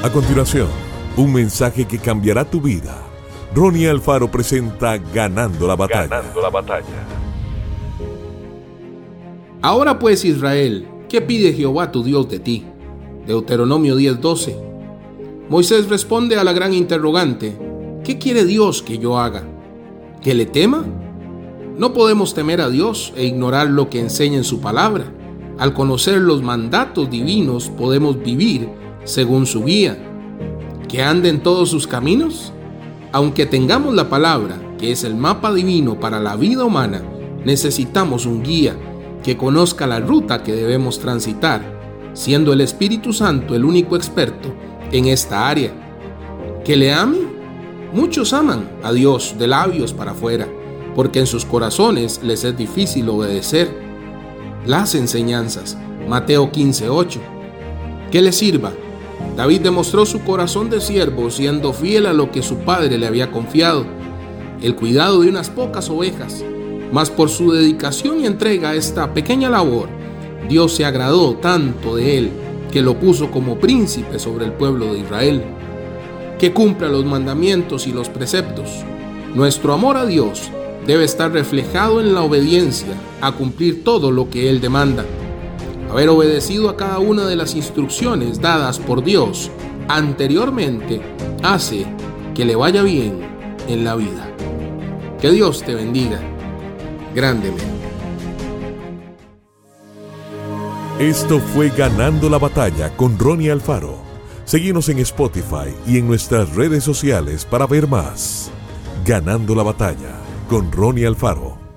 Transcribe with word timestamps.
A 0.00 0.12
continuación, 0.12 0.68
un 1.16 1.32
mensaje 1.32 1.84
que 1.84 1.98
cambiará 1.98 2.48
tu 2.48 2.60
vida. 2.60 3.02
Ronnie 3.52 3.88
Alfaro 3.88 4.30
presenta 4.30 4.96
Ganando 4.96 5.66
la 5.66 5.74
batalla. 5.74 6.06
Ganando 6.06 6.40
la 6.40 6.50
batalla. 6.50 6.84
Ahora 9.60 9.98
pues 9.98 10.24
Israel, 10.24 10.86
¿qué 11.08 11.20
pide 11.20 11.52
Jehová 11.52 11.90
tu 11.90 12.04
Dios 12.04 12.28
de 12.28 12.38
ti? 12.38 12.64
Deuteronomio 13.26 13.96
10:12. 13.96 14.56
Moisés 15.48 15.88
responde 15.88 16.38
a 16.38 16.44
la 16.44 16.52
gran 16.52 16.74
interrogante, 16.74 17.58
¿qué 18.04 18.18
quiere 18.18 18.44
Dios 18.44 18.82
que 18.82 18.98
yo 18.98 19.18
haga? 19.18 19.42
¿Que 20.22 20.32
le 20.32 20.46
tema? 20.46 20.84
No 21.76 21.92
podemos 21.92 22.34
temer 22.34 22.60
a 22.60 22.70
Dios 22.70 23.12
e 23.16 23.24
ignorar 23.24 23.68
lo 23.68 23.90
que 23.90 23.98
enseña 23.98 24.36
en 24.36 24.44
su 24.44 24.60
palabra. 24.60 25.06
Al 25.58 25.74
conocer 25.74 26.18
los 26.18 26.40
mandatos 26.40 27.10
divinos 27.10 27.68
podemos 27.68 28.22
vivir 28.22 28.68
según 29.08 29.46
su 29.46 29.64
guía. 29.64 29.96
¿Que 30.86 31.02
ande 31.02 31.30
en 31.30 31.40
todos 31.40 31.70
sus 31.70 31.86
caminos? 31.86 32.52
Aunque 33.10 33.46
tengamos 33.46 33.94
la 33.94 34.10
palabra, 34.10 34.60
que 34.78 34.92
es 34.92 35.02
el 35.02 35.16
mapa 35.16 35.52
divino 35.52 35.98
para 35.98 36.20
la 36.20 36.36
vida 36.36 36.64
humana, 36.64 37.02
necesitamos 37.44 38.26
un 38.26 38.42
guía 38.42 38.76
que 39.22 39.36
conozca 39.36 39.86
la 39.86 39.98
ruta 39.98 40.42
que 40.42 40.54
debemos 40.54 40.98
transitar, 40.98 41.62
siendo 42.12 42.52
el 42.52 42.60
Espíritu 42.60 43.12
Santo 43.12 43.54
el 43.54 43.64
único 43.64 43.96
experto 43.96 44.52
en 44.92 45.06
esta 45.06 45.48
área. 45.48 45.72
¿Que 46.64 46.76
le 46.76 46.92
ame? 46.92 47.18
Muchos 47.94 48.34
aman 48.34 48.68
a 48.82 48.92
Dios 48.92 49.36
de 49.38 49.46
labios 49.46 49.94
para 49.94 50.10
afuera, 50.10 50.46
porque 50.94 51.20
en 51.20 51.26
sus 51.26 51.46
corazones 51.46 52.20
les 52.22 52.44
es 52.44 52.56
difícil 52.56 53.08
obedecer 53.08 53.70
las 54.66 54.94
enseñanzas. 54.94 55.78
Mateo 56.06 56.52
15:8. 56.52 57.20
Que 58.10 58.20
le 58.20 58.32
sirva 58.32 58.72
David 59.36 59.60
demostró 59.60 60.04
su 60.04 60.20
corazón 60.24 60.68
de 60.68 60.80
siervo 60.80 61.30
siendo 61.30 61.72
fiel 61.72 62.06
a 62.06 62.12
lo 62.12 62.30
que 62.32 62.42
su 62.42 62.56
padre 62.58 62.98
le 62.98 63.06
había 63.06 63.30
confiado, 63.30 63.86
el 64.62 64.74
cuidado 64.74 65.20
de 65.20 65.28
unas 65.28 65.50
pocas 65.50 65.88
ovejas. 65.90 66.44
Mas 66.92 67.10
por 67.10 67.28
su 67.28 67.52
dedicación 67.52 68.20
y 68.20 68.26
entrega 68.26 68.70
a 68.70 68.74
esta 68.74 69.14
pequeña 69.14 69.50
labor, 69.50 69.88
Dios 70.48 70.74
se 70.74 70.84
agradó 70.84 71.34
tanto 71.34 71.96
de 71.96 72.18
él 72.18 72.30
que 72.72 72.82
lo 72.82 72.98
puso 72.98 73.30
como 73.30 73.58
príncipe 73.58 74.18
sobre 74.18 74.46
el 74.46 74.52
pueblo 74.52 74.92
de 74.92 75.00
Israel. 75.00 75.42
Que 76.38 76.52
cumpla 76.52 76.88
los 76.88 77.04
mandamientos 77.04 77.86
y 77.86 77.92
los 77.92 78.08
preceptos. 78.08 78.70
Nuestro 79.34 79.72
amor 79.72 79.96
a 79.96 80.06
Dios 80.06 80.50
debe 80.86 81.04
estar 81.04 81.30
reflejado 81.32 82.00
en 82.00 82.14
la 82.14 82.22
obediencia 82.22 82.94
a 83.20 83.32
cumplir 83.32 83.84
todo 83.84 84.10
lo 84.10 84.30
que 84.30 84.48
Él 84.48 84.60
demanda. 84.60 85.04
Haber 85.90 86.10
obedecido 86.10 86.68
a 86.68 86.76
cada 86.76 86.98
una 86.98 87.26
de 87.26 87.36
las 87.36 87.54
instrucciones 87.54 88.40
dadas 88.40 88.78
por 88.78 89.02
Dios 89.02 89.50
anteriormente 89.88 91.00
hace 91.42 91.86
que 92.34 92.44
le 92.44 92.56
vaya 92.56 92.82
bien 92.82 93.20
en 93.68 93.84
la 93.84 93.96
vida. 93.96 94.30
Que 95.20 95.30
Dios 95.30 95.62
te 95.62 95.74
bendiga 95.74 96.20
grandemente. 97.14 97.64
Esto 100.98 101.38
fue 101.38 101.70
Ganando 101.70 102.28
la 102.28 102.38
batalla 102.38 102.94
con 102.96 103.18
Ronnie 103.18 103.50
Alfaro. 103.50 103.98
Seguimos 104.44 104.88
en 104.88 104.98
Spotify 104.98 105.74
y 105.86 105.98
en 105.98 106.06
nuestras 106.06 106.54
redes 106.54 106.84
sociales 106.84 107.44
para 107.44 107.66
ver 107.66 107.86
más. 107.86 108.50
Ganando 109.04 109.54
la 109.54 109.62
batalla 109.62 110.16
con 110.48 110.72
Ronnie 110.72 111.06
Alfaro. 111.06 111.67